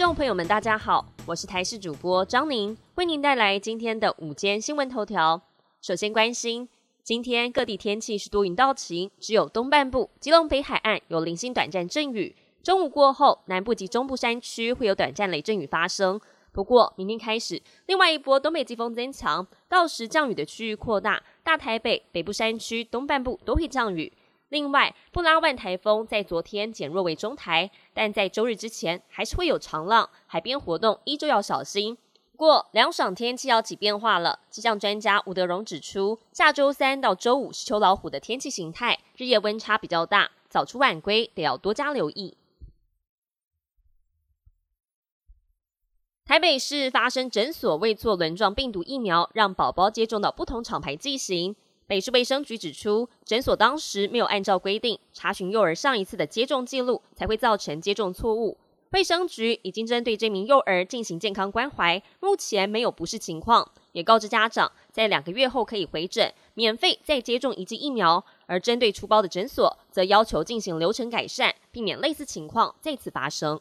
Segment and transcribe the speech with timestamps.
[0.00, 5.42] 众朋友们，大家好，我是台视主播张宁，为您带来今天的午间新闻头条。
[5.82, 6.66] 首先关心，
[7.02, 12.34] 今天各地天气是多云到晴，只有东半部基隆北海岸有零星短暂阵雨。
[12.62, 16.18] 中午过后，南部及中部山区会有短暂雷阵雨发生。
[16.50, 24.10] 不过，明天开始，另外一波东北季风增强，到时降雨的区域扩大，大台北、北部山区、东半部都会降雨。
[24.50, 31.96] 另外，布拉万台风在昨天减弱为中台，但在周日之前还是会有长浪，海边活动依旧要小心。
[32.32, 34.40] 不过，凉爽天气要起变化了。
[34.50, 42.36] 气象专家吴德荣指出，下周三到周五是秋老虎的天气形态，日夜温差比较大，早出晚归得要多加留意。
[46.24, 51.54] 台北市发生诊所未做轮状病毒疫苗，让宝宝接种到不同厂牌剂型。
[51.90, 58.56] 北市卫生局指出，诊所当时没有按照规定查询幼儿上一次的接种记录，才会造成接种错误。
[58.90, 68.24] 卫生局已经针对这名幼儿进行健康关怀，目前没有不适情况，也告知家长在两个月后可以回诊，免费再接种一剂疫苗。
[68.46, 73.60] 而针对出包的诊所，则要求进行流程改善，避免类似情况再次发生。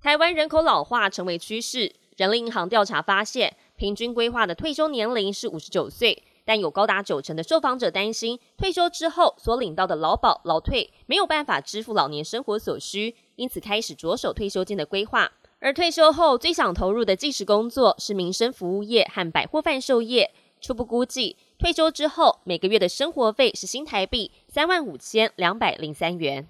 [0.00, 3.56] 台湾人口老化成为趋势，人力银行调查发现。
[3.80, 15.32] 平均规划的退休年龄是五十九岁，但有高达九成的受访者担心退休之后所领到的劳保、劳退没有办法支付老年生活所需，因此开始着手退休金的规划。
[15.60, 20.30] 而退休后最想投入的计时工作是民生服务业和百货贩售业。
[20.60, 26.46] 初步估计，退休之后每个月的生活费是新台币三万五千两百零三元。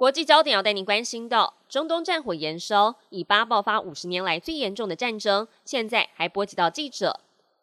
[0.00, 7.20] 国际焦点要带您关心到，中东战火延烧，以巴爆发五十年来最严重的战争，现在还波及到记者。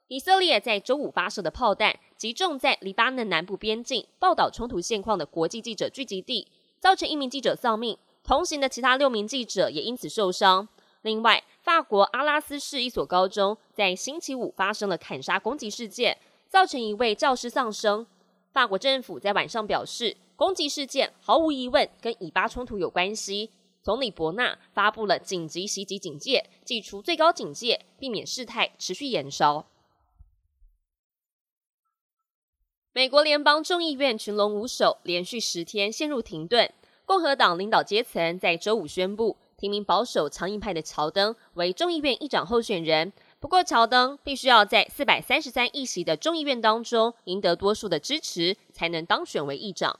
[0.08, 6.48] 以色列在周五发射的炮弹击中在黎巴嫩南部边境报道冲突现况的国际记者聚集地，
[6.80, 10.70] 造成一名记者丧命，同行的其他六名记者也因此受伤。
[11.02, 16.16] 另外，法国阿拉斯市一所高中在星期五发生了砍杀攻击事件，
[16.48, 18.06] 造成一位教师丧生。
[18.54, 20.18] 法国政府在晚上表示。
[20.38, 23.50] 攻击事件毫无疑问跟以巴冲突有关系。
[23.82, 29.66] 总理伯纳发布了紧急袭击警戒，祭出最高警戒，避免事态持续延烧。
[32.94, 36.72] 美国联邦众议院群龙无首，连续十天陷入停顿。
[37.06, 43.12] 共和党领导阶层在周五宣布提名保守强硬派的乔登为众议院议长候选人。
[43.40, 50.00] 不过，乔登必须要在四百三十三议席的众议院当中赢得多数的支持，才能当选为议长。